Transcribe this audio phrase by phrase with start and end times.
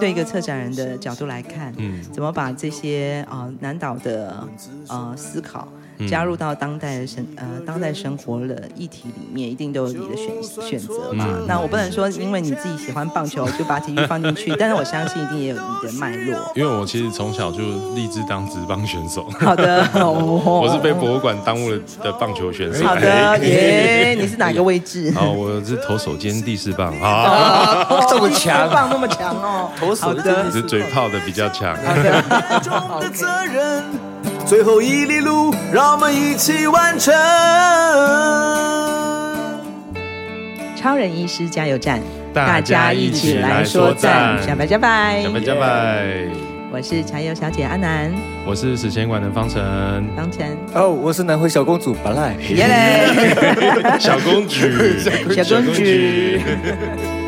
[0.00, 4.48] 对一个策展人的角度来看，嗯，怎么把这些啊、呃、南岛的
[4.88, 5.68] 呃思考。
[6.08, 11.26] 加入到当代的生呃当代生活的议题里面，一定都有你的选选择嘛。
[11.28, 16.52] 嗯、那我不能说因为你自己喜欢棒球就把体育放进去，但是我相信一定也有你的脉络。
[16.54, 17.58] 因为我其实从小就
[17.94, 19.28] 立志当职棒选手。
[19.38, 22.84] 好的，我是被博物馆耽误了的棒球选手。
[22.86, 25.12] 好的， 耶，你是哪个位置？
[25.16, 31.76] 哦，我是投手兼第四棒啊， 这么强，棒那么强哦，投手的是嘴炮的比较强。
[34.50, 37.14] 最后一里路，让我们一起完成。
[40.74, 42.00] 超人医师加油站，
[42.34, 46.26] 大家一起来说赞，加拜加拜，加拜加拜。
[46.72, 48.12] 我是柴油小姐阿南，
[48.44, 49.62] 我是史前馆的方程，
[50.16, 50.44] 方程。
[50.74, 54.66] 哦，我是南回小公主巴赖，耶嘞， 小公主，
[55.44, 55.80] 小公主。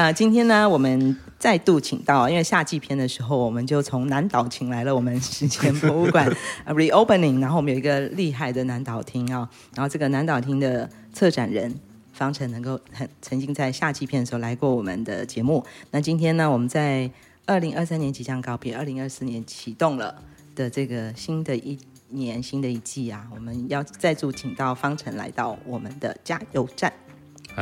[0.00, 1.16] 啊，今天呢，我们。
[1.40, 6.30] 再度请到，因为夏季篇的时候，我们就从南岛请来了我们史前博物馆
[6.68, 11.74] reopening，然后我们有一个厉害的南岛厅啊，然后这个南岛厅的策展人
[12.12, 15.64] 方程能够很曾经在夏季片的时候来过我们的节目。
[15.92, 17.10] 那今天呢，我们在
[17.46, 20.14] 二零二三年即将告别，二零二四年启动了
[20.54, 21.78] 的这个新的一
[22.10, 26.92] 年新的一季啊，我们要再度请到方程来到我们的加油站。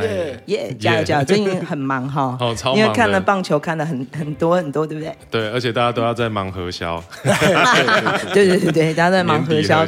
[0.02, 1.24] 耶耶，加油加油！
[1.24, 5.14] 最近很忙哈， 哦，超忙，因为看了棒球看了很很多很多，对不对？
[5.30, 7.02] 对，而且大家都要在忙核销。
[8.34, 9.86] 对对对对，大家都在忙核销。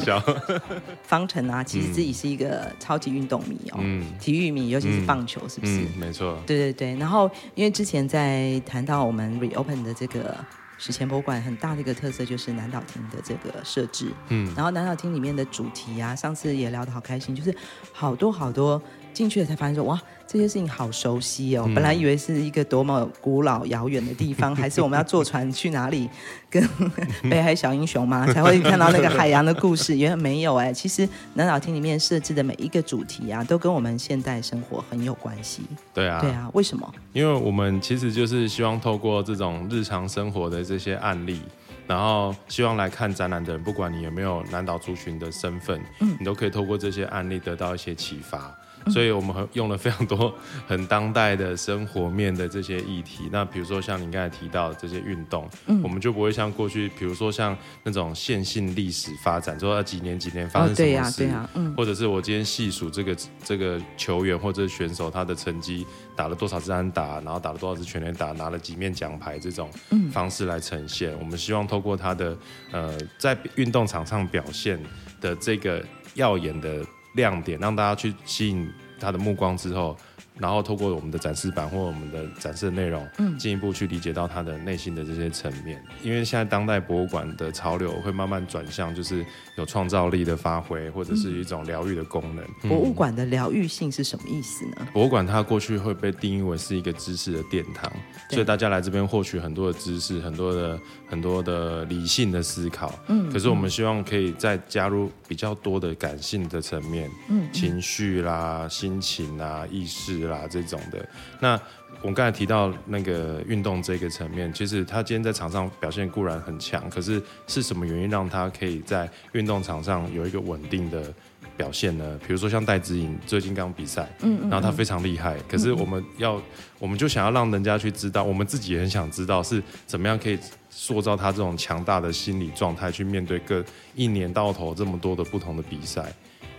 [1.02, 5.80] 方程啊，其实自己是一个超级运动迷哦，嗯，体育迷，尤其是棒球，是不是？
[5.98, 6.38] 没错。
[6.46, 10.34] 对对对，然后因为之前在谈到我们 reopen 的这个
[10.78, 17.54] 史前博物馆，很大的一个特色就是南岛厅的这个设置，嗯，然后南岛厅里面的主题啊，上次也聊得好开心，就是
[17.92, 18.80] 好多好多。
[19.20, 21.64] 进去了才发现说哇，这些事情好熟悉哦！
[21.66, 26.08] 嗯、本来以为是一个多么古老遥远的地方，还是我们要坐船去哪里？
[26.48, 26.66] 跟
[27.30, 28.26] 北海小英雄吗？
[28.32, 29.98] 才会看到那个海洋的故事？
[29.98, 30.72] 原来没有哎！
[30.72, 35.64] 其实南岛厅里面设置的每一个主题啊，都跟我们现代生活很有关系。
[35.92, 36.90] 对啊，对啊，为什么？
[37.12, 41.42] 因为我们其实就是希望透过这种日常生活的这些案例，
[41.86, 48.56] 然后希望来看展览的人，不管你有没有南岛族群的身份，嗯，你都可以透过这些案例得到一些启发。
[48.88, 50.34] 所以我们用了非常多
[50.66, 53.28] 很当代的生活面的这些议题。
[53.30, 65.86] 那比如说像您刚才提到的这些运动，嗯，我们就不会像过去，比如说像那种线性历史发展，说要几年几年发生什么事，哦，对呀，对呀，嗯，或者是我今天细数这个这个球员或者选手他的成绩，
[66.16, 69.68] 打了多少支安打，然后打了多少支全垒打，拿了几面奖牌这种
[70.12, 71.16] 方式来呈现。
[71.18, 72.36] 我们希望透过他的
[72.70, 74.78] 呃在运动场上表现
[75.20, 76.84] 的这个耀眼的。
[77.14, 79.96] 亮点让大家去吸引他的目光之后，
[80.38, 85.82] 然后透过我们的展示板或我们的展示的内容，嗯，进一步去理解到他的内心的这些层面。
[86.02, 89.24] 因为现在当代博物馆的潮流会慢慢转向，就是
[89.56, 92.44] 有创造力的发挥，或者是一种疗愈的功能。
[92.68, 94.88] 博物馆的疗愈性是什么意思呢？
[94.92, 97.92] 博物馆它过去会被定义为是一个知识的殿堂，
[98.30, 102.98] 所以大家来这边获取很多的知识，很多的很多的理性的思考。
[103.08, 111.08] 嗯，可是我们希望可以再加入比较多的感性的层面，嗯，情绪啦、心情啦、意识啦这种的。
[111.40, 111.60] 那
[112.02, 121.12] 我们刚才提到那个运动这个层面，其实他今天在场上表现固然很强，可是是什么原因让他可以在运动场上有一个稳定的
[121.56, 122.18] 表现呢？
[122.26, 126.40] 比如说像戴资颖最近刚比赛，嗯，嗯，嗯，然后他非常厉害，可是我们要，
[126.78, 130.38] 我们就想要让人家去知道，我们自己也很想知道是怎么样可以
[130.70, 133.62] 塑造他这种强大的心理状态，去面对各
[133.94, 136.10] 一年到头这么多的不同的比赛。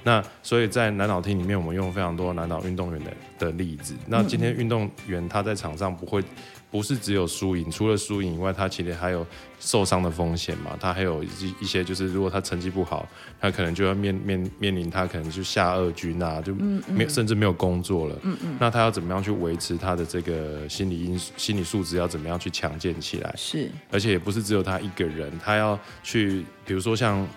[0.03, 3.95] 那所以在南岛厅里面，我们用非常多南岛运动员的的例子。
[4.07, 6.23] 那今天运动员他在场上不会，
[6.71, 9.25] 不是只有输赢，除了输赢以外，他其实还有
[9.59, 10.75] 受伤的风险嘛。
[10.79, 11.27] 他还有一
[11.61, 13.07] 一些就是，如果他成绩不好，
[13.39, 16.55] 他可能就要面面面临他可能就下二军啊，就
[16.87, 18.17] 没甚至没有工作了。
[18.23, 18.57] 嗯嗯。
[18.59, 23.31] 那他要怎么样去维持他的这个心理因素、心理素质要怎么样去强健起来？
[23.37, 23.69] 是。
[23.91, 27.27] 而且也不是只有他一个人，他要去，比如说像。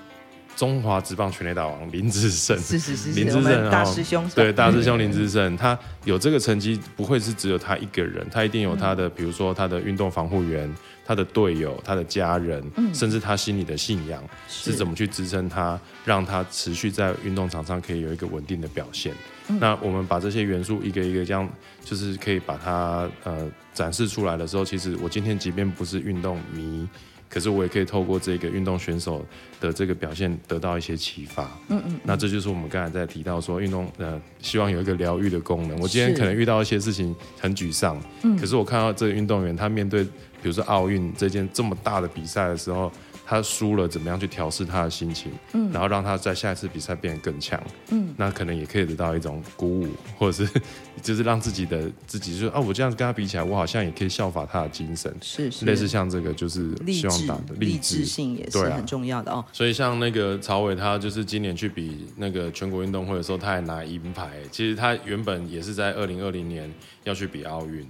[0.56, 10.73] 中华职棒全垒大王林志胜，是是是，林志胜大师兄，对大师兄林志胜，他有这个成绩，不会是只有他一个人，他一定有他的，比如说他的运动防护员、
[11.05, 12.62] 他的队友、他的家人，
[12.93, 14.75] 甚至他心里的信仰是。
[14.75, 19.15] 怎么去支撑他，让他持续在运动场上可以有一个稳定的表现。
[19.61, 21.49] 那我们把这些元素一个一个这样，
[21.85, 26.89] 就是可以把它呃展示出来的时候，其实我今天即便不是运动迷。
[27.34, 29.26] 可是我也可以透过这个运动选手
[29.60, 31.50] 的这个表现得到一些启发。
[31.69, 35.76] 嗯嗯，那这就是我们刚才在提到说运动呃，希望有一个疗愈的功能。
[35.81, 40.10] 我今天可能遇到一些事情很沮丧，嗯，可是我看到这个运动员他面对比
[40.44, 42.92] 如说奥运这件这么大的比赛的时候。
[43.26, 45.32] 他输了，怎么样去调试他的心情？
[45.53, 47.62] 嗯，然后让他在下一次比赛变得更强。
[47.91, 49.88] 嗯，那可能也可以得到一种鼓舞，
[50.19, 50.61] 或者是
[51.03, 55.15] 就是让自己的自己就说啊，我这样跟他比起来，我好像也可以效法他的精神。
[55.23, 59.44] 是是，类似像这个就是希望打的励志性也是很重要的哦。
[59.53, 64.31] 所以像那个曹伟，他就是今年去比那个全国运动会的时候，他还拿银牌。
[64.50, 66.73] 其实他原本也是在二零二零年
[67.05, 67.87] 要去比奥运。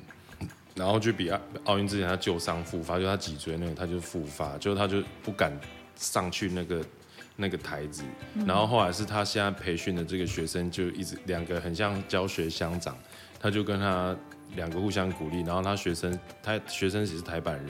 [0.75, 5.53] 然后就比奥奥运之前他旧伤复发，就他脊椎那个他就复发，就他就不敢
[5.95, 6.85] 上去那个
[7.37, 8.03] 那个台子。
[8.45, 12.99] 然后后来是他现在培训的这个学生就一直两个很像教学相长，
[13.39, 14.17] 他就跟他
[14.57, 15.43] 两个互相鼓励。
[15.43, 17.69] 然后他学生他学生也是台版人，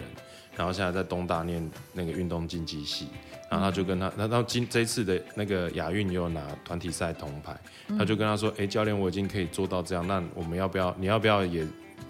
[0.56, 3.08] 然后现在在东大念那个运动竞技系。
[3.50, 7.54] 然后他就跟他，那到今这次的那个亚运也有拿团体赛铜牌，
[7.98, 10.92] 他就跟他说：“哎，教练，我已经可以做到这样，那我们要不要？
[10.98, 11.64] 你要不要也？”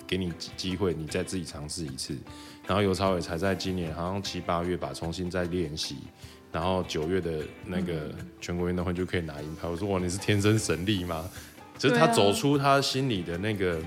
[0.07, 2.17] 给你机会，你再自己尝试一次。
[2.67, 5.99] 然后尤超伟才在今年好像七八月吧，重新再练习。
[6.51, 9.69] 然后九月的那个全国运动会就可以拿银牌。
[9.69, 11.29] 我说哇，你是天生神力吗？
[11.77, 13.83] 就是他走出他心里的那个、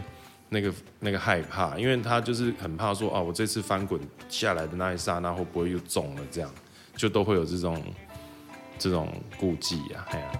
[0.49, 6.21] 那个、那个害怕，因为他就是很怕说啊，我这次翻滚下来的那一刹那会不会又中了？
[6.29, 6.53] 这样
[6.95, 7.81] 就都会有这种
[8.77, 10.31] 这种顾忌啊，哎呀。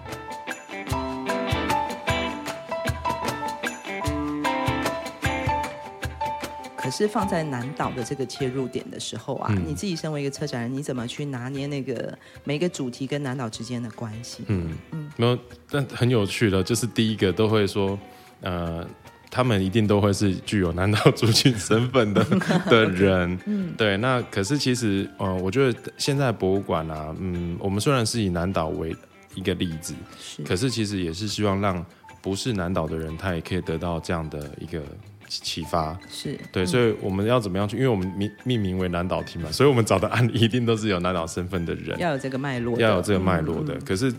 [6.88, 14.44] 可是放在南岛的这个切入点的时候啊，嗯、你自己身为一个策展人，你怎么去拿捏那个每个主题跟南岛之间的关系？
[14.48, 15.38] 嗯嗯，没有，
[15.70, 18.00] 但很有趣的，就是第一个都会说，
[18.40, 18.88] 呃，
[19.30, 22.26] 他们一定都会是具有南岛族群身份的
[22.72, 23.38] 的人。
[23.46, 23.98] 嗯，对。
[23.98, 28.96] 那可是其实，呃，我觉得现在博物馆啊，嗯，我们虽然是以南岛为
[29.36, 31.86] 一个例子，是，可是其实也是希望让
[32.22, 34.82] 不是南岛的人，他也可以得到这样的一个。
[35.28, 37.76] 启发是对，所以我们要怎么样去？
[37.76, 43.74] 因为我们命命名为南岛厅嘛，所以我们找的案例一定都是有南岛身份的人，要有这个脉络，要有这个脉络的。
[43.74, 44.14] 嗯、可是，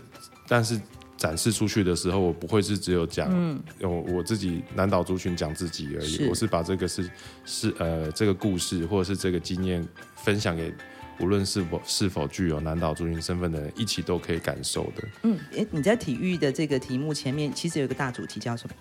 [0.47, 0.79] 但是
[1.17, 7.09] 展示出去的时候，我不会是只有讲，嗯，我我自己南岛族群讲自己而已，是我是把这个是
[7.43, 9.85] 是呃这个故事或者是这个经验
[10.15, 10.71] 分享给
[11.19, 15.07] 无论是否是否具有南岛族群身份的人，一起都可以感受的。
[15.23, 18.75] 嗯，哎，你在体育的这个题目前面，其实有一个大主题叫什么？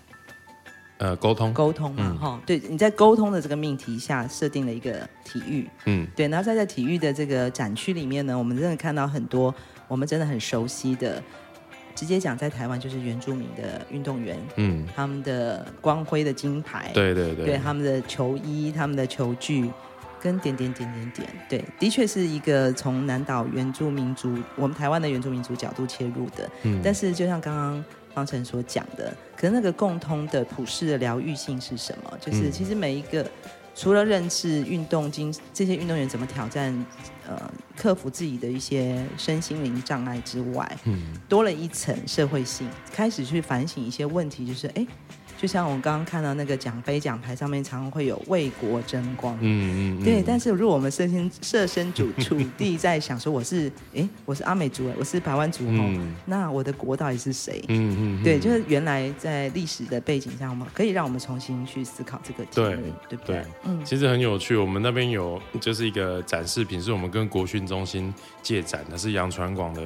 [0.99, 9.55] 呃，沟通，沟通嘛，哈、嗯，对，你在沟通的这个命题下设定了一个体育，嗯，对，然后在在体育的这个展区里面呢，我们真的看到很多
[9.87, 11.23] 我们真的很熟悉的，
[11.95, 17.59] 直接讲在台湾就是原住民的运动员，嗯，他们的光辉的金牌，对对对，对。
[17.59, 19.71] 他们的球衣、他们的球具
[20.21, 27.85] 跟点点点点点，对，的确是一个从南岛原住民族，我们台湾的原住民族角度切入的，嗯，但是就像刚刚。
[28.19, 32.19] 方程所讲的，可是那个共通的普世的疗愈性是什么？
[32.21, 33.25] 就是其实每一个
[33.77, 36.75] 除了认识运动经这些运动员怎么挑战，
[37.29, 37.41] 呃，
[37.77, 44.85] 克服自己的一些身心灵障碍之外，嗯，多了一层社会性，开始去反省一些问题，就是哎。
[45.39, 49.37] 诶就像我刚刚看到那个奖杯奖牌上面，常常会有为国争光。
[49.41, 50.21] 嗯嗯，嗯对。
[50.21, 57.65] 但是如果我们设身设身处处地 在想说，我是哎，我是阿美族，我是台湾族，嗯、那我的国到底是谁？
[57.69, 58.25] 嗯嗯。
[58.25, 62.77] 对，就是原来在历史的背景下，我们可以让我们重新去思考这个题目，对，
[63.11, 63.37] 对不对？
[63.37, 64.57] 对嗯，其实很有趣。
[64.57, 69.83] 我们那边有就是一个展示品，是我们跟国训中心借展的，是杨传广的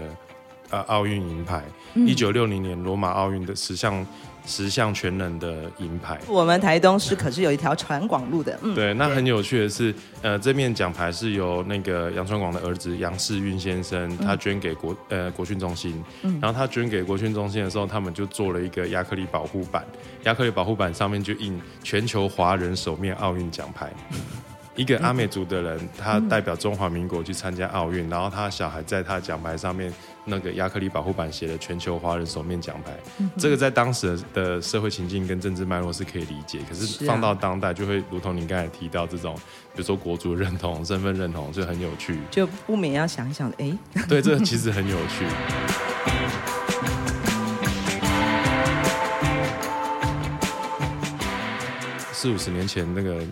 [0.71, 1.63] 呃奥运银牌，
[1.95, 4.07] 一九六零年罗马奥运的十项。
[4.47, 8.59] 十项全能的银牌，我们台东市可是有一条传广路的。
[8.63, 16.03] 嗯，对，那很有趣的是，呃，这面奖牌是由那个杨传广的儿子杨世运先生，他捐给国呃国训中心。
[16.23, 19.85] 嗯，然后他捐给国训中心的时候，他们就做了一个亚克力保护板，
[20.25, 23.93] 亚克力保护板上面就印全球华人首面奥运奖牌。
[24.75, 29.93] 一个阿美族的人，他代表中华民国去参加奥运，然后他小孩在他奖牌上面
[30.25, 32.93] 那个亚克力保护板写了“全球华人首面奖牌”，
[33.37, 39.35] 这个在当时的社会情境跟政治脉络是可以理解，可是放到当代就会如同您刚才提到这种，
[39.75, 43.77] 比如说国族认同、身份认同，就很有趣，就不免要想一想，哎，
[44.09, 45.27] 对，这个其实很有趣。
[52.11, 53.23] 四五十年前那个。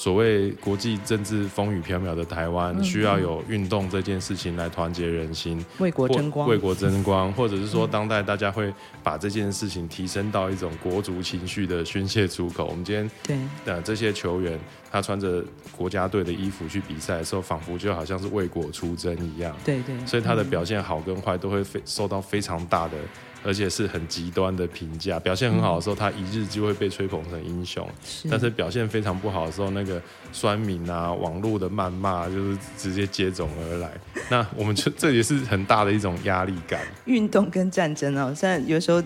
[0.00, 12.64] 所谓国际政治风雨飘渺的台湾，嗯、需要有运动这件事情来团结人心，为国争光，为国争光，或者是说当代大家会把这件事情提升到一种国足情绪的宣泄出口。
[12.64, 14.58] 我们今天对呃这些球员，
[14.90, 15.44] 他穿着
[15.76, 19.54] 国家队的衣服去比赛的时候，仿佛就好像是为国出征一样。
[19.62, 22.96] 对对，所以他的表现好跟坏都会非受到非常大的。
[23.42, 29.89] 而且是很极端的评价，表现很好的时候，他一日就会被吹捧成英雄；是但是表现非常不好的时候，那个
[30.32, 33.90] 酸民啊、网络的谩骂就是直接接踵而来。
[34.28, 36.80] 那我们就这也是很大的一种压力感。
[37.06, 39.02] 运动跟战争哦，虽然有时候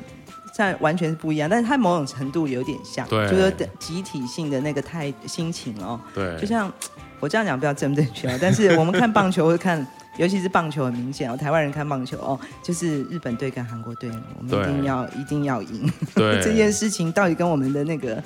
[0.52, 6.00] 在完全是不一样，但是它某种程度有点像，对，就是集体性的那个态心情哦。
[6.12, 6.72] 对，就像
[7.20, 9.86] 我这样讲，不知道正不正确啊， 但是我们看棒球会看。
[10.16, 15.92] 尤其是棒球很明显哦，台湾人看棒球哦，就是日本队跟韩国队，我们一定要一定要赢。
[16.14, 18.22] 对 这件事情到底跟我们的那个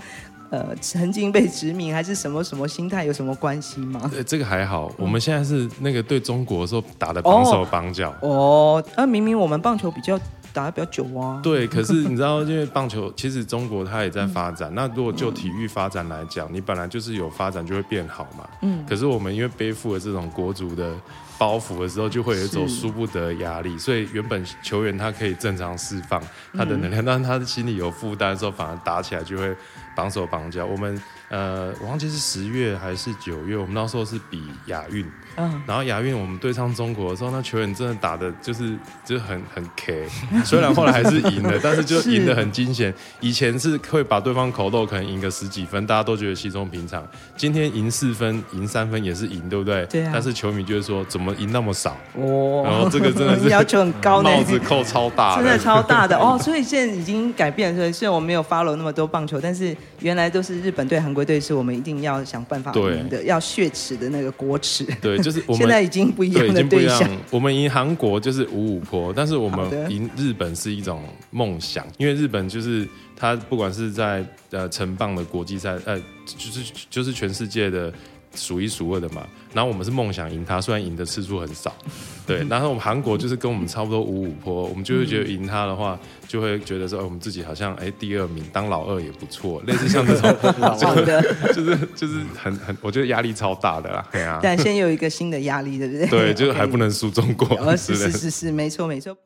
[0.50, 4.00] 呃曾经被殖民还是什么什么心态有什么关系吗？
[4.12, 8.14] 对，这个还好，我们现在是那个对中国的时候打的绑手绑脚。
[8.22, 10.18] 哦，那、哦、明明我们棒球比较
[10.52, 11.40] 打的比较久啊。
[11.42, 14.70] 对，可是 你知道，因为棒球其实中国它也在发展。
[14.72, 18.48] 嗯、那如果就体育发展来讲，你本来就是有发展就会变好嘛。
[18.62, 18.84] 嗯。
[18.88, 20.92] 可是我们因为背负了这种国足的。
[21.40, 26.20] 包袱的时候就会有一种输不得压力，所以原本球员他可以正常释放
[26.52, 29.56] 他的能量，嗯、但是他的心里有负担的时候，反而打起来就会
[29.98, 30.64] 绑手绑脚。
[30.64, 35.04] 我们呃，我忘记是十月还是九月，我们那时候是比亚运。
[35.38, 40.06] 嗯，然后亚运我们对上中国的时候，那球员真的打的就是就是很很 K，
[40.44, 42.92] 虽然后来还是赢了，但是就赢得很惊险。
[43.20, 47.06] 以前是会把对方口斗，可能赢个十几分，大家都觉得稀松平常。
[47.36, 49.86] 今天赢四分、赢三分也是赢，对不对？
[49.86, 50.10] 对啊。
[50.12, 51.96] 但是球迷就是说，怎么赢那么少？
[52.14, 52.62] 哦。
[52.68, 56.38] 然后这个真的是要求很高， 帽子扣超大，真的超大的哦。
[56.42, 64.84] 所以现在已经改变了，虽然我没有 follow 那么多棒球，但是原来都是日本队、韩国队是我们一定要想办法赢的，要血耻的那个国耻。
[65.00, 66.10] 对，就是我们现在已经。
[66.12, 67.20] 不一样的对象，对，已经不一样。
[67.30, 77.92] 我们赢韩国就是五五坡，但是我们赢日本是一种梦想，因为日本就是他不管是在呃成棒的国际赛，呃就是就是全世界的。
[78.34, 81.72] 数一数二的嘛，然后我们是梦想赢他，虽然赢的次数很少，
[82.26, 82.46] 对。
[82.48, 90.30] 然后我们韩国就是跟我们差不多五五坡，我们就会觉得赢他的话，就会觉得说，我们自己好像哎第二名当老二也不错，类似像这种，
[90.78, 91.22] 就的
[91.54, 94.38] 就是就是很很，我觉得压力超大的啦，对啊。
[94.42, 96.06] 但现在有一个新的压力，对不对？
[96.06, 97.46] 对，就是还不能输中国。
[97.56, 99.16] 哦，是是是是，没错没错。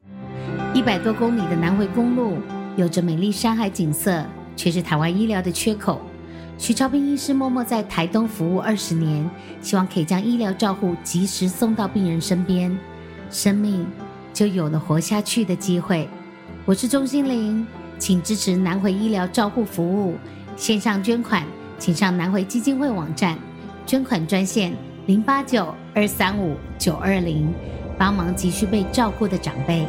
[0.73, 2.39] 一百多公里的南回公路，
[2.77, 4.25] 有着美丽山海景色，
[4.57, 6.01] 却是台湾医疗的缺口。
[6.59, 9.29] 徐超斌医师默默在台东服务二十年，
[9.61, 12.79] 希望可以将医疗照护及时送到病人身边，
[13.31, 13.85] 生命
[14.33, 16.09] 就有了活下去的机会。
[16.65, 17.67] 我是钟心凌，
[17.99, 20.17] 请支持南回医疗照护服务，
[20.57, 21.45] 线上捐款，
[21.81, 23.37] 请上南回基金会网站，
[23.85, 24.73] 捐款专线
[25.07, 27.53] 零八九二三五九二零，
[27.99, 29.85] 帮忙急需被照顾的长辈。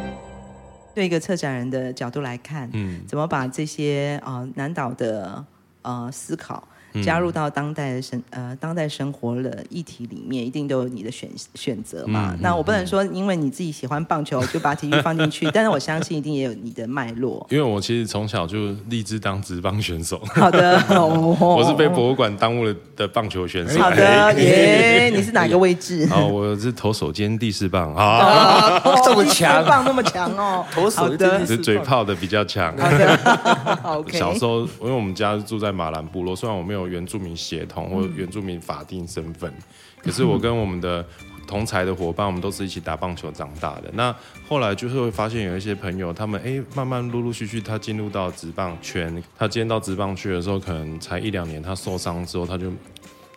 [0.92, 5.44] 对一个策展人的角度来看，嗯，怎么把这些啊、呃、南岛的。
[5.84, 6.66] 呃，思考
[7.02, 12.30] 加入到当代的生呃当代生活的议题里面，一定都有你的选选择嘛。
[12.32, 17.46] 嗯、那我不能说因为你自己喜欢棒球就把体育放进去， 但是我相信一定也有你的脉络。
[17.50, 20.20] 因为我其实从小就立志当职棒选手。
[20.34, 23.80] 好的， 我是被博物馆耽误了的棒球选手。
[23.80, 26.08] 好的， 耶，你是哪个位置？
[26.12, 32.74] 哦，我是投手兼第四棒啊，这么强，棒那么强哦，投手的，是嘴炮的比较强。
[32.76, 34.18] 好的，OK。
[34.18, 39.62] 小时候，因为我们家是住在马兰部落，虽然我没有原住民协同或原住民法定身份，嗯、
[40.02, 41.04] 可是我跟我们的
[41.46, 43.90] 同才的伙伴，我们都是一起打棒球长大的。
[43.92, 44.14] 那
[44.48, 52.72] 后来就是会发现有一些朋友，他们哎、欸，慢慢陆陆续续他进入到职棒圈，他进到职棒去的时候，可能才一两年，他受伤之后，他就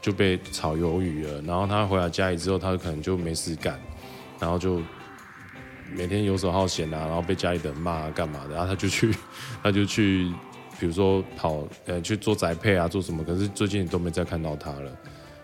[0.02, 1.42] 就被炒鱿鱼了。
[1.42, 3.80] 然后他回来家里之后，他可能就没事干，
[4.40, 4.82] 然后就
[5.94, 9.14] 每天游手好闲啊，然后被家里的人骂啊干嘛的，然后他就去，
[9.62, 10.32] 他就去。
[10.80, 13.24] 比如说跑呃去做宅配啊，做什么？
[13.24, 14.92] 可是最近都没再看到他了，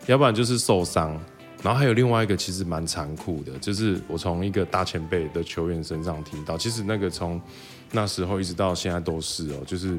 [0.06, 1.20] 要不然就是受伤。
[1.64, 7.42] 然后还有另外一个其实蛮残酷的，就是我从一个大前辈的球员身上听到，其实那个从
[7.90, 9.98] 那时候一直到现在都是哦，就是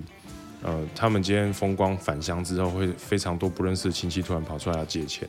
[0.63, 5.27] 呃他们今天风光返乡之后，会非常多不认识的亲戚突然跑出来要借钱，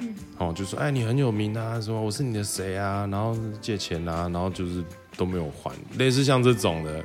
[0.00, 4.82] 嗯，哦就说哎你很有名啊，什么我是你的谁啊，然后借钱啊，然后就是
[5.16, 7.00] 都没有还，类似像这种的。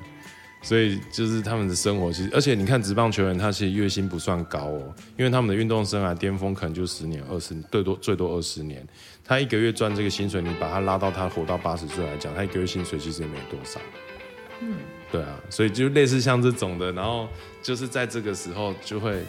[0.62, 8.86] 所以就是他们的生活，其实而且你看职棒球员，他其实月薪不算高哦，因为他们的运动生涯巅峰可能就十年、二十年，最多最多二十年。
[9.24, 13.80] 他一个月赚这个薪水，你把他拉到他活到八十岁来讲，他一个月薪水其实也没多少。
[14.62, 14.76] 嗯，
[15.12, 17.28] 对啊，所以就类似像这种的，然后
[17.62, 19.22] 就是在这个时候就会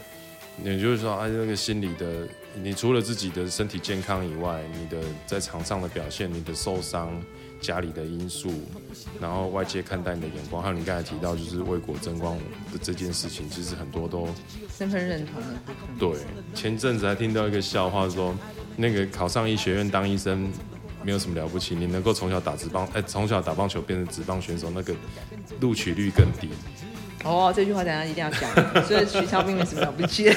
[0.65, 2.27] 也就是说，哎，那个心理的，
[2.63, 7.13] 你除了自己的身体健康以外，你的在场上的表现，你的受伤。
[7.61, 8.53] 家里的因素，
[9.21, 12.37] 然后外界看待你的眼光，还有你刚才提到就是为国争光
[12.73, 14.29] 的这件事情，其实很多都
[14.77, 15.49] 身份认同的。
[15.99, 16.11] 对，
[16.55, 18.35] 前阵子还听到一个笑话说，
[18.77, 20.51] 那个考上医学院当医生
[21.03, 24.95] 没有什么了不起，你能够从小打职棒，哎，从小打棒球变成职棒选手，那个
[25.61, 26.49] 录取率更低。
[27.25, 28.49] 哦，这句话等下一定要讲，
[28.87, 30.31] 所以徐超斌没什么了不起。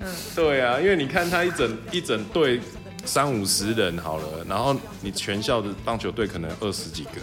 [0.00, 2.60] 嗯，对啊，因为你看他一整一整队。
[3.04, 7.20] 三五十人好了，然后你全校的棒球队可能二十几个，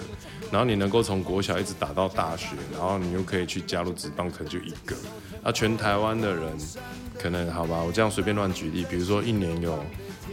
[0.51, 4.95] 然后你能够从国小一直打到大学，然后你又可以去加入职棒，可能就一个。
[5.43, 6.57] 那全台湾的人，
[7.19, 9.79] 可能好吧，我这样随便乱举例，比如说一年有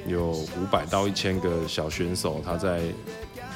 [0.06, 2.82] 有五百到一千个小选手，他在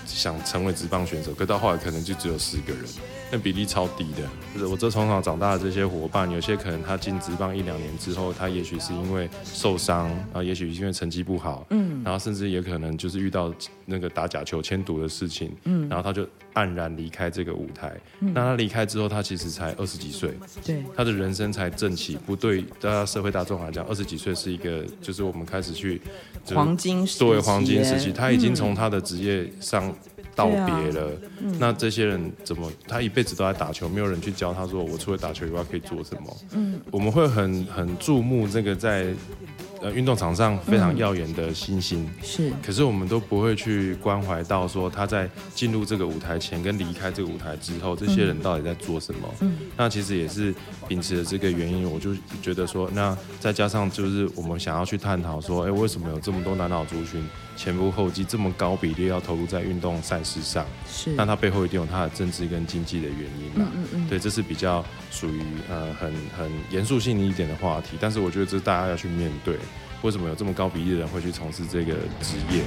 [0.06, 2.84] 想成为职棒选手，可到后来可能就只有十个人。
[3.35, 13.51] 那比例超低的，就是我这从小长大的这些伙伴，有些可能他进职棒一两年之后，他也许是因为受伤，然后，也许是因为成绩不好，嗯，然后甚至也可能就是遇到
[13.87, 17.91] 那个打假球签赌的事情，嗯，然后他就黯然离开这个舞台。
[18.21, 22.37] 嗯，那他离开之后，他其实才二十几岁，对，他的人生才正起不。
[22.37, 25.99] 对大家社会大众来讲，二十几岁是一个，就是我们开始去
[26.53, 29.91] 黄金时期，作为黄金时期，他已经从他的职业上。
[30.35, 31.11] 道别了，
[31.59, 32.71] 那这些人怎么？
[32.87, 36.37] 他一辈子都在打球，没有人去教他说，我除了打球以外可以做什么？
[36.53, 39.12] 嗯，我们会很很注目这个在。
[39.85, 49.29] 呃，运动场上非常耀眼的星星，嗯、是，可是我们都不会去关怀到说他在进入这个舞台前跟离开这个舞台之后，这些人到底在做什么？
[49.41, 50.55] 嗯，那其实也是
[50.87, 57.21] 秉持了这个原因，我就觉得说，那再加上就是我们想要去探讨说，哎、欸，为什么有这么多南岛族群
[57.56, 60.66] 前仆后继这么高比例要投入在运动赛事上？
[60.87, 63.71] 是，那它背后一定有它的政治跟经济的原因嘛？
[63.75, 69.56] 嗯嗯嗯，对，这是比较属于呃很很严肃性一点的话题，但是我觉得这是大家要去面对。
[70.02, 72.64] 为什么有这么高比例的人会去从事这个职业？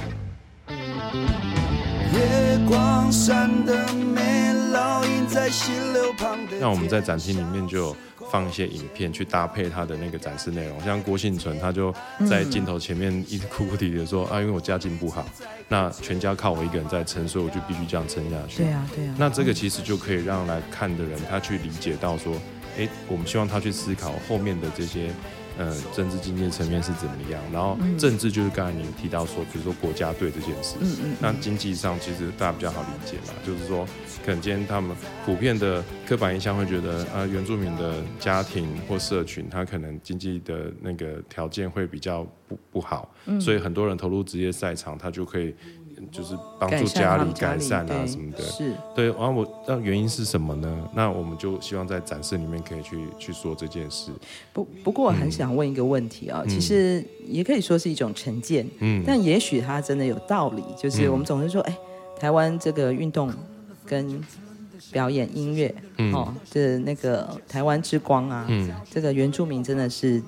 [6.58, 7.94] 那我们在展厅里面就
[8.30, 11.94] 放一些影片去搭配他的那个展示内容，像郭幸存他就
[12.28, 15.26] 在镜头前面一直哭哭啼啼的说 啊，因为我家境不好，
[15.68, 18.62] 那全家靠我一个人在撑，所以我就必须这样撑下去。
[18.62, 19.14] 对啊，对啊。
[19.18, 22.34] 那这个其实就可以让来看的人他去理解到说，
[22.78, 25.10] 哎，我们希望他去思考后面的这些。
[25.58, 27.40] 呃，政治经济层面是怎么样？
[27.52, 30.76] 然后政治就是刚才您提到说，比如说国家队这件事。
[30.80, 31.16] 嗯嗯。
[31.20, 33.86] 那经济上其实大家比较好理解嘛，就是说，
[34.24, 45.54] 可能今天他们普遍的刻板印象会觉得，呃，原住民的家庭或社群，他可能经济的那个条件会比较不不好，所以很多人投入职业赛场，他就可以。
[46.10, 49.06] 就是帮助家里改善啊什么的，是对。
[49.06, 50.88] 然后我那原因是什么呢？
[50.94, 54.10] 那我们就希望在展示里面可以去去说这件事。
[54.52, 60.62] 不不过我很想问一个问题啊，嗯、其实也可以说是一种成见，嗯，但也许它真的有道理。
[60.78, 61.78] 就是我们总是说，哎、欸，
[62.20, 63.32] 台湾这个运动
[63.84, 64.20] 跟
[64.92, 70.22] 表演音乐，嗯、哦，就是那个台湾之光啊，嗯，这个原住民真的是。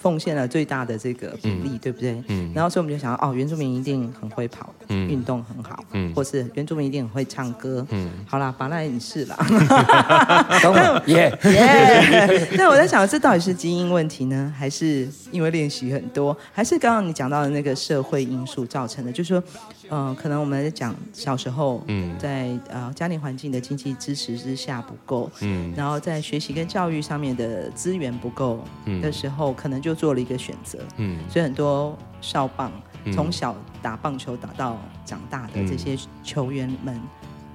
[0.00, 2.22] 奉献了最大的这个比例，嗯、对不对？
[2.28, 2.52] 嗯。
[2.54, 8.10] 然后所以我们就想到，哦，原住民一定很会跑，嗯，运动很好，嗯，或是原住民一定很会唱歌，嗯。
[8.26, 9.36] 好啦，巴赖也是啦。
[11.06, 12.48] 耶 耶。
[12.56, 19.12] 但我在想，这到底是基因问题呢，还是因为练习很多，还是刚刚你讲到的那个社会因素造成的？
[19.12, 19.42] 就是说。
[19.90, 28.62] 嗯、呃，可能我们在讲小时候，嗯，在呃家庭环境的经济支持之下不够，嗯，然后在学习跟教育上面的资源不够
[29.02, 32.70] 的时候，嗯、可能就做了一个选择，嗯，所以很多少棒
[33.12, 37.02] 从小打棒球打到长大的这些球员们，嗯、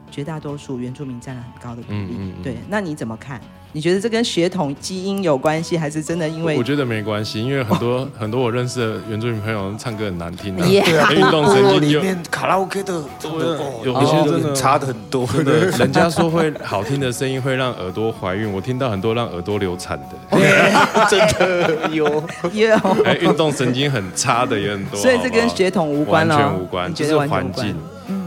[0.10, 3.40] 绝大多数原住民占了很高的比例，对，那你怎么看？
[3.76, 6.56] 你觉得这跟血统基因有关系，还是真的因为？
[6.56, 15.26] 我觉得没关系，因为很多 很多我认识的原住民朋友唱歌很难听的，运动神经里面卡拉 OK 的真的有一些真的差的很多。
[15.26, 20.38] 真的， 人家说会好听的声音会让耳朵怀孕，我听到很多让耳朵流产的，
[21.10, 22.06] 真的有
[22.54, 22.78] 有。
[23.04, 27.76] 哎，运动神经很差的也很多，所以这跟血统无关了，完全无关，就是环境，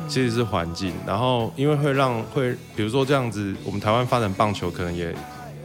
[0.08, 0.92] 其实是环境。
[1.06, 5.14] 然后因为会让会，比如说这样子，我们台湾发展棒球可能也。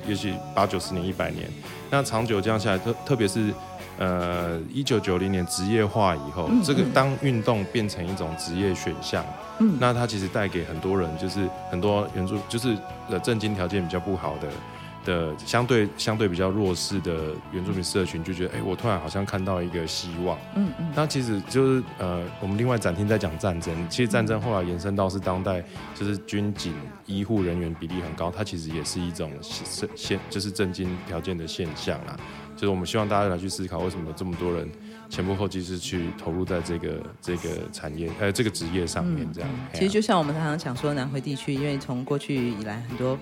[0.08, 1.48] 也许八九十年、一百年，
[1.90, 3.54] 那长久这样下来，特特别是，
[3.98, 9.24] 呃，一九九零年职业化以后，嗯、这个当运动变成一种职业选项，
[9.60, 12.78] 嗯，那它其实带给很多人，就是很多原住，就是
[13.10, 14.48] 呃，政经条件比较不好的，
[15.06, 20.38] 的相对相对比较弱势的原住民社群，就觉得哎，我突然好像看到一个希望。
[20.56, 20.92] 嗯嗯。
[20.96, 25.64] 那其实就是呃，我们另外展厅在讲战争，其实战争后来延伸到是当代，
[25.96, 26.74] 就是军警
[27.06, 32.16] 医护人员比例很高，它其实也是一种现现就是震惊条件的现象啦。
[32.56, 34.70] 就是我们希望大家来去思考，为什么有这么多人
[35.10, 39.50] 前赴后继是去投入在这个这个产业呃这个职业上面这样。
[39.52, 43.18] 嗯、其实就像我们常常讲说，南回地区，因为从过去以来很多。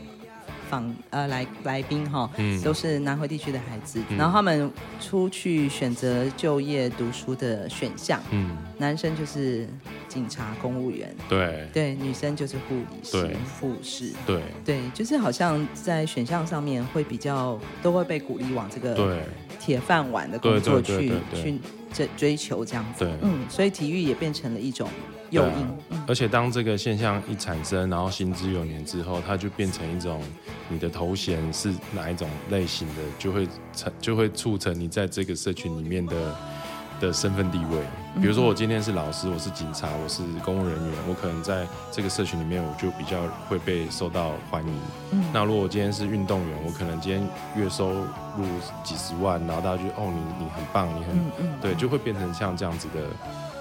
[0.70, 2.30] 访呃来来宾哈，
[2.64, 9.68] 都是南回地区的孩子，嗯、然后他们出去选择就业读书的选项，嗯，男生就是
[10.08, 11.68] 警察、公务员，对。
[11.74, 13.36] 对，女生就是护理师、对。
[13.60, 14.42] 护士，对。
[14.64, 19.18] 对，就是好像在选项上面会比较都会被鼓励往这个
[19.60, 21.60] 铁饭碗的工作去去
[21.92, 24.88] 追追求这样子，对，嗯，所以体育也变成了一种。
[25.30, 30.22] 诱因，啊，而且当这个现象一产生，然后行之有年之后，它就变成一种
[30.68, 36.36] 你的头衔是哪一种类型的，就会成就会促成你在这个社群里面的
[37.00, 37.80] 的身份地位。
[38.20, 44.74] 比如说我今天是老师，我是警察，我是公务人员，我可能在这个社群里面，我就比较会被受到欢迎。
[45.12, 47.22] 嗯，那如果我今天是运动员，我可能今天
[47.56, 48.46] 月收入
[48.84, 53.02] 几十万，然后大家就哦，你你很棒，你很对，就会变成像这样子的。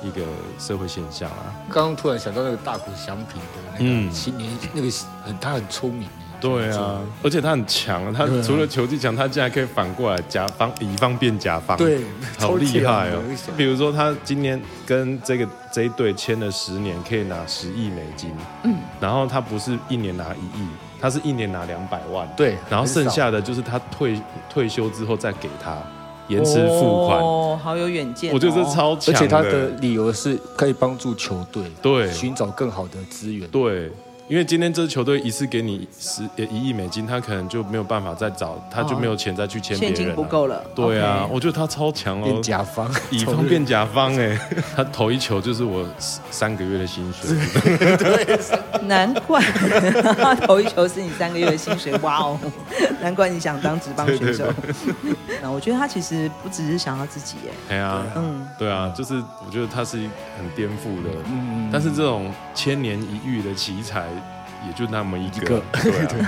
[0.03, 0.23] 一个
[0.59, 1.55] 社会现象啊！
[1.71, 4.91] 刚刚突然想到那个大谷翔平的那个青年，那个
[5.25, 6.09] 很他很聪明。
[6.41, 11.99] 对啊，而且他很强，他除了球技强，他竟然可以反过来甲方乙方变甲方，对，
[12.39, 13.21] 好厉害哦！
[13.57, 18.31] 比如说他今年跟这个这一队签了十年，可以拿十亿美金，
[18.63, 20.69] 嗯，然后他不是一年拿一亿，
[21.01, 25.83] 他是一年拿两百万，对，然后剩下的就是他退退休之后再给他。
[26.29, 28.35] 延迟付款哦，好有远见、哦！
[28.35, 33.91] 我觉得这超强，而且他的理由是可以帮助球队对寻找更好的资源对。
[34.29, 39.97] 因为今天这支球队一次给你十一亿美金，他可能就没有办法再找，他就没有钱再去签别人了。
[39.97, 40.63] 现金不够了。
[40.75, 41.33] 对啊，okay.
[41.33, 42.25] 我觉得他超强哦。
[42.25, 44.39] 变甲方，乙方变甲方哎，
[44.77, 45.87] 他投一球就是我
[46.31, 47.35] 三个月的薪水。
[47.97, 48.39] 对，
[48.83, 49.41] 难怪
[50.21, 52.39] 他投一球是你三个月的薪水，哇哦！
[53.01, 54.53] 难怪你想当职棒选手。
[55.41, 57.55] 那我觉得他其实不只是想要自己哎。
[57.69, 59.15] 对啊，嗯，对啊，就是
[59.47, 59.97] 我觉得他是
[60.37, 64.05] 很颠覆的，嗯，但是这种千年一遇的奇才。
[64.67, 66.25] 也就那么一个， 对。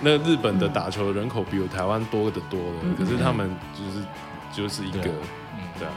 [0.00, 4.04] 那日本的打球人口比我台湾多得多了，嗯，可是他们就是
[4.52, 5.02] 就是一个，
[5.78, 5.92] 对啊。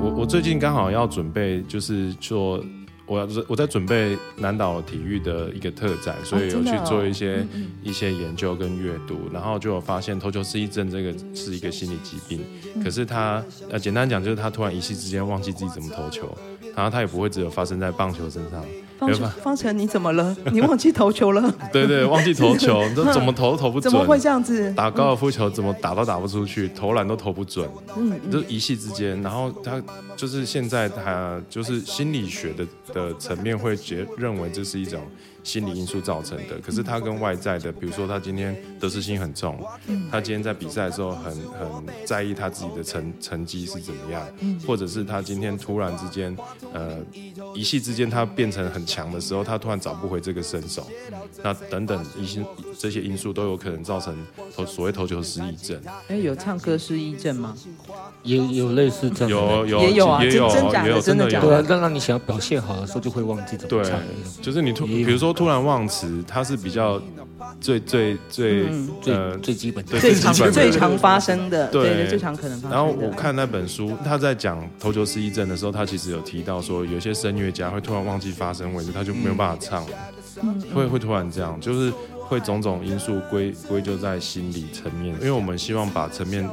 [0.00, 2.62] 我我最近刚好要准备，就是说。
[3.06, 12.44] 我要我在准备南岛体育的一个特展，所以有去做一些、哦哦、一些研究跟阅读，然后就有发现投球失忆症这个是一个心理疾病。
[12.74, 16.36] 嗯、可是他呃简单讲就是他突然一夕之间忘记自己怎么投球，
[16.74, 18.64] 然后他也不会只有发生在棒球身上。
[18.98, 20.36] 方方程，你怎么了？
[20.52, 21.42] 你忘记投球了？
[21.72, 23.90] 对，对对，忘记投球，你说怎么投都投不准？
[23.90, 24.72] 怎么会这样子？
[24.72, 27.68] 打高尔夫球怎么打都打不出去，投篮都投不准。
[27.96, 29.82] 嗯，就一夕之间，然后他
[30.16, 35.00] 就是现在他就是心理学的的层面会觉认为这是一种。
[35.46, 39.56] 心理因素造成的，可是他跟外在的，比如说他今天得失心很重，
[40.10, 44.26] 他今天在比赛的时候很很在意他自己的成成绩是怎么样，
[44.66, 46.36] 或者是他今天突然之间，
[46.72, 46.98] 呃，
[47.54, 50.84] 一夕之间他变成很强的时候，他突然找不回这个身手，
[51.44, 52.44] 那等等一些
[52.76, 54.12] 这些因素都有可能造成
[54.52, 55.80] 投所谓投球失忆症。
[56.08, 57.56] 哎，有唱歌失忆症吗？
[58.24, 61.46] 也有类似这样，有有也有啊，也有真假的，真的假的？
[61.46, 63.92] 对啊，让让你想要表现好的时候就会忘记怎么唱。
[64.00, 65.35] 对，就是你突比如说。
[65.36, 67.00] 突然忘词，它是比较
[67.60, 72.76] 最最最、嗯、呃最基本的、最常最常发生的，对，最常可能发生的。
[72.76, 79.86] 然后我看那本书，他在讲头球失忆症的时候，他其实有提到说，有些声乐家会突然忘记发声位置，他就没有办法唱
[80.74, 86.48] 会会突然这样，就是会种种因素归归咎在心理层面，因为我们希望把层面。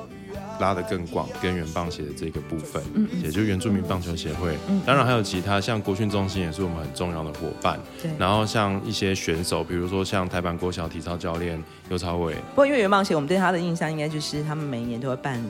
[0.60, 8.12] 拉得更广，跟原棒协的这个部分，嗯嗯，也就是原住民棒球协会，嗯，当然还有其他，像国训中心也是我们很重要的伙伴，对。
[8.18, 12.36] 然后像一些选手，比如说像台版国小体操教练尤朝伟。
[12.52, 15.44] 不过因为原棒协，我们对他的印象应该就是他们每一年都会办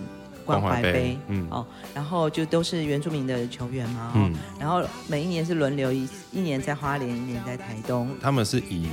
[0.45, 8.87] 关怀杯，杯，嗯，哦，然后就都是原住民的球员嘛，嗯，然后每一年是轮流一一年在花莲，一年在台东，他们是以。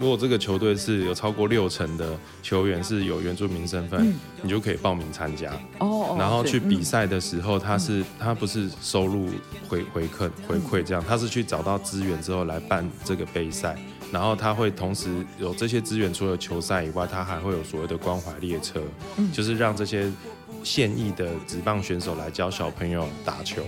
[0.00, 5.52] 如果这个球队是有超过六成的球员是有原住民身份，嗯，你就可以报名参加。
[5.78, 9.28] 哦，然后去比赛的时候，他是他不是收入
[9.68, 13.76] 回回馈回馈这样，他是去找到资源之后来办这个杯赛，
[14.10, 18.80] 然后他会同时有这些资源，除了球赛以外，他还会有所谓的关怀列车，
[19.34, 20.10] 就是让这些。
[20.62, 23.62] 现役的职棒选手来教小朋友打球。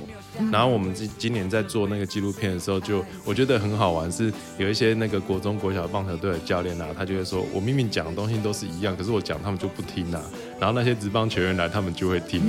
[0.50, 10.22] 然后我们今今年在做那个纪录片的时候，就我觉得很好玩，是有一些那个国中国小棒球队的教练啊，他就会说，我明明讲的东西都是一样，可是我讲他们就不听啊。
[10.62, 12.40] 然后那些职棒球员来，他们就会听，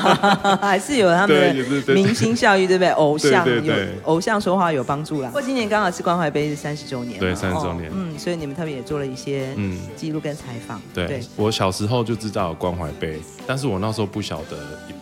[0.58, 1.54] 还是有他们
[1.84, 2.90] 的明星效益，对不对？
[2.92, 5.28] 偶像有偶像说话有帮助啦。
[5.28, 10.80] 不过今年刚好是关怀杯是三十周年，对，三十周年，嗯，所以你们特别也做了一些嗯记录跟采访。
[10.94, 14.56] 对，我小时候就知道有关怀杯，但是我那时候不晓得。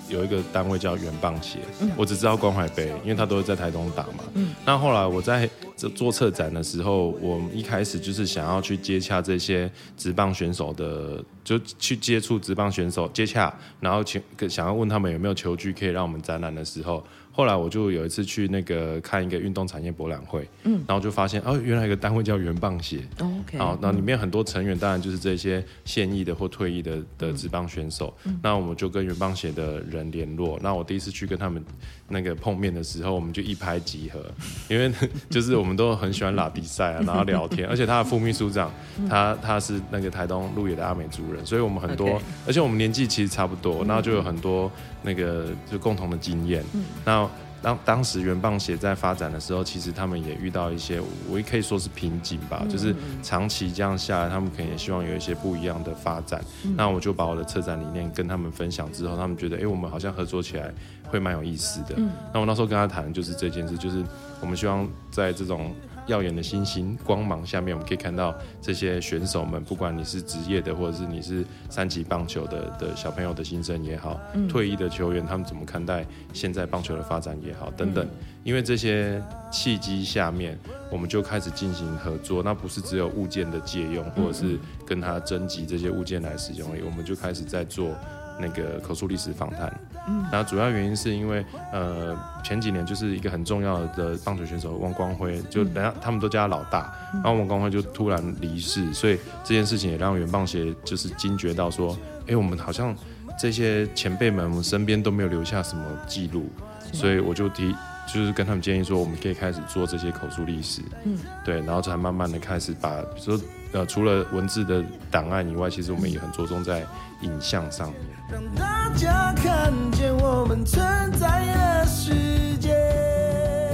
[0.09, 4.22] 有一个单位叫圆棒协，嗯、我只知道关怀杯，因为他都是在台东打嘛。
[4.35, 17.05] 嗯、那后来我在这做策展的时候，我们一开始就是想要去接洽这些职棒选手的，就去接触职棒选手接洽，然后请想要问他们有没有球具可以让我们展览的时候。
[17.37, 30.59] 后来我就有一次去那个看一个运动产业博览会，嗯，然后就发现哦，原来有个单位叫原棒协，哦，OK，好，那里面很多成员当然就是这些现役的或退役的的职棒选手，嗯，那我们就跟原棒协的人联络。
[30.62, 31.62] 那我第一次去跟他们
[32.09, 34.25] 那个碰面的时候，我们就一拍即合，
[34.70, 34.90] 因为
[35.29, 38.72] 就是我们都很喜欢拉比赛啊， 然后聊天，而且他的副秘书长
[39.11, 42.22] 他他是那个台东鹿野的阿美族人，所以我们很多，Okay.
[42.46, 44.72] 而且我们年纪其实差不多，然后就有很多
[45.07, 47.31] 那个就共同的经验，嗯，那。
[47.62, 56.40] 当当时原棒协在发展的时候，其实他们也遇到一些，我也可以说是瓶颈吧，嗯、就是长期这样下来，他们可能也希望有一些不一样的发展。
[56.64, 60.73] 嗯、那我就把我的策展理念跟他们分享之后，他们觉得，哎、欸，我们好像合作起来
[61.09, 61.95] 会蛮有意思的。
[61.97, 64.05] 嗯、那我那时候跟他谈的就是这件事，就是
[64.40, 65.75] 我们希望在这种。
[66.07, 78.05] 耀眼的星星光芒下面，我们可以看到这些选手们，不管你是职业的，或者是你是三级棒球的的小朋友的新生也好，嗯、退役的球员，他们怎么看待现在棒球的发展也好，等等。
[78.05, 78.11] 嗯、
[78.45, 80.59] 因为这些契机下面，
[80.90, 82.42] 我们就开始进行合作。
[82.42, 87.90] 那不是只有物件的借用，或者是跟他征集这些物件来使用而已，我们就开始在做。
[88.38, 89.75] 那个口述历史访谈，
[90.09, 101.97] 嗯，然后主要原因是因为，呃，前几年就是一个很重要的棒球选手王光辉，就等下他们都叫他老大，然后王光辉就突然离世，所以这件事情也让原棒协就是惊觉到说，
[102.29, 102.95] 哎，我们好像
[103.38, 106.49] 这些前辈们，我们身边都没有留下什么记录，
[106.92, 107.75] 所以我就提，
[108.07, 116.85] 就是跟他们建议说，我们可以开始做这些口述历史，嗯，对，然后才慢慢的开始把，比如说，呃，除了文字的档案以外，其实我们也很着重在。
[117.23, 117.99] 影像上面，
[118.31, 122.12] 让大家看见我们存在的世
[122.61, 122.77] 界。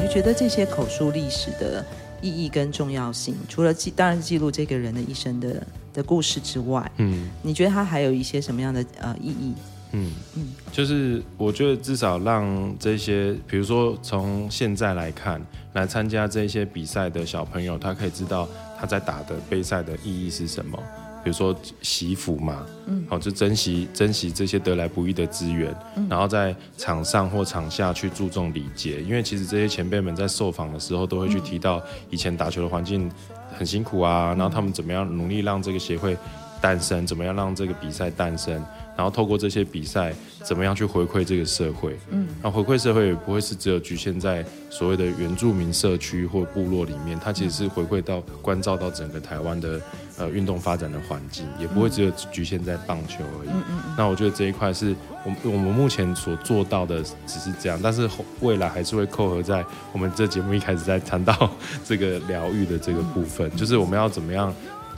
[0.01, 1.85] 你觉得这些口述历史的
[2.21, 9.55] 意义跟重要性，除了记，当然记录这个人的一生的的故事之外，嗯，你觉得它还有一些什么样的呃意义？
[9.93, 15.41] 嗯嗯，就是我觉得至少让这些，比如说从现在来看，
[15.75, 20.79] 来参加这些比赛的小朋友，他可以知道他在打的杯赛的意义是什么。
[21.25, 33.09] 比如说惜福嘛，嗯，好，就珍惜珍惜这些得来不易的资源，嗯，然后在场上或场下去注重礼节，因为其实这些前辈们在受访的时候都会去提到以前打球的环境
[33.57, 36.17] 很辛苦啊，然后他们怎么样努力让这个协会
[36.61, 38.61] 诞生，怎么样让这个比赛诞生。
[38.97, 41.97] 然后透过这些比赛，怎么样去回馈这个社会？
[42.11, 49.81] 嗯，那回馈社会也不会是只有局限在所谓的原住民社区或部落里面，它其实是回馈到关照到整个台湾的
[50.19, 53.49] 呃运动发展的环境，也不会只有局限在棒球而已。
[53.49, 53.95] 嗯嗯。
[53.97, 58.09] 那我觉得这一块是我我们目前所做到的只是这样，但是
[58.41, 61.51] 未来还是会扣合在我们这节目一开始在谈到
[61.85, 64.53] 这个疗愈的这个部分，就是我们要怎么样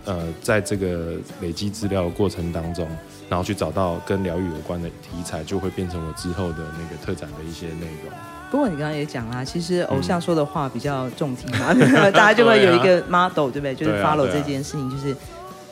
[0.05, 2.87] 呃在这个累积资料的过程当中。
[3.27, 8.13] 然后去找到跟疗愈有关的题材，就会变成我之后的那个特展的一些内容。
[8.51, 13.75] 不过你刚刚也讲啦，其实偶像说的话比较中听嘛，嗯、 大家就会有一个 model，对不对？
[13.75, 15.17] 就是 follow 这件事情，就是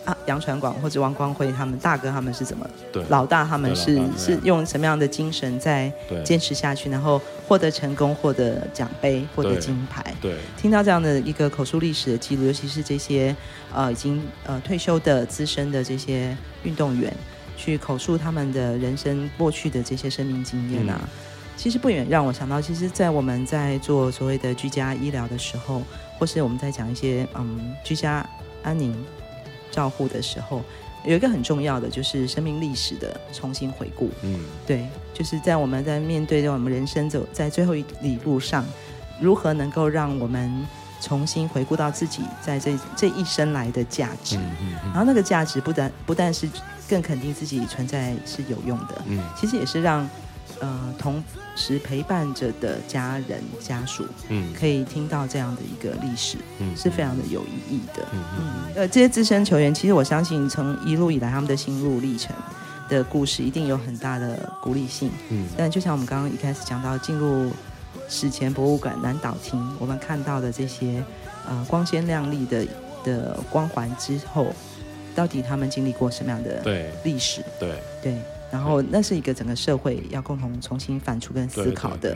[0.04, 2.68] 啊，杨传广或者王光辉他们大哥他们是怎么？
[2.92, 5.92] 对，老大他们是是用什么样的精神在
[6.24, 10.02] 坚持下去，然后获得成功，获得奖杯，获得金牌。
[10.20, 13.34] 对，对听到这样的一个口述历史的记录，尤其是这些
[13.72, 17.12] 呃已经呃退休的资深的这些运动员。
[17.54, 21.08] 去口述他们的人生过去的这些生命经验啊，嗯、
[21.56, 25.80] 其实不远让我想到，其实，在我们在做所谓的居家医疗的时候，
[26.18, 28.26] 或是我们在讲一些嗯居家
[28.64, 28.92] 安宁
[29.72, 30.62] 照护的时候，
[31.04, 34.08] 有一个很重要的就是生命历史的重新回顾。
[34.22, 38.64] 嗯，对，就是在我们在面对着我们人生走在最后一里路上，
[39.20, 40.64] 如何能够让我们
[41.00, 46.48] 重新回顾到自己在这这一生来的价值，嗯嗯嗯、然后那个价值不但不但是。
[46.88, 50.06] 更肯定自己存在是有用的，嗯，其实也是让，
[50.60, 51.22] 呃，同
[51.56, 62.34] 时陪伴着的家人家属，嗯，可以听到这样的一个历史，嗯，是非常的有意义的，嗯嗯，呃，这些资深球员，其实我相信从一路以来他们的心路历程。
[62.88, 65.10] 的故事，一定有很大的鼓励性。
[65.30, 67.50] 嗯，但就像我们刚刚一开始讲到，进入
[68.06, 71.02] 史前博物馆南岛厅，我们看到的这些
[71.48, 72.66] 呃光鲜亮丽的
[73.02, 74.52] 的光环之后，
[75.14, 77.42] 到底他们经历过什么样的历史？
[77.58, 78.18] 对对，
[78.52, 82.10] 然后那是一个整个社会要共同重新反刍跟思考的。
[82.10, 82.14] 对，对，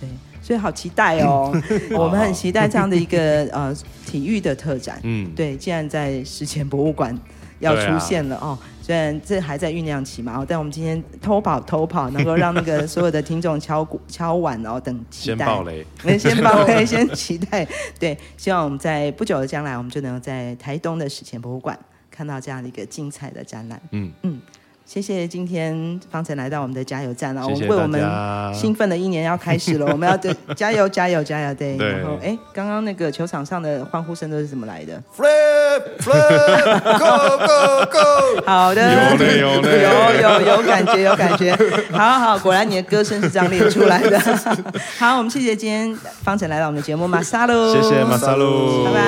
[0.00, 0.08] 对，对，
[0.42, 1.50] 所以好期待哦！
[1.96, 3.74] 我们很期待这样的一个 呃
[4.06, 5.00] 体育的特展。
[5.02, 7.18] 嗯，对，既然在史前博物馆
[7.58, 8.58] 要出现了、啊、哦。
[8.80, 15.44] 虽然这还在酝酿期嘛，但我们今天偷跑偷跑，能够让那个 所有的听众敲鼓敲碗哦，等期待。
[15.44, 15.86] 先爆雷，
[16.18, 17.68] 先爆雷，先期待。
[17.98, 21.78] 对，希望我们在不久的将来，我们就能够在台东的史前博物馆
[22.10, 23.78] 看到这样的一个精彩的展览。
[23.90, 24.40] 嗯嗯。
[24.88, 31.92] 谢谢今天方程来到我们的加油站了，我们为我们兴奋的一年要开始了， 我们要对加油加油加油对，对。
[31.92, 38.46] 然后哎，刚刚那个球场上的欢呼声都是怎么来的？Flip flip go go go！
[38.46, 41.54] 好的，有的有的有有有感觉有感觉，
[41.92, 44.18] 好好，果然你的歌声是这样练出来的。
[44.98, 49.00] 好，我们谢谢今天方程来到我们的节目，马萨路，谢谢马萨路，拜拜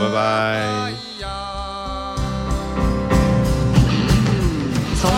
[0.00, 1.05] 拜拜。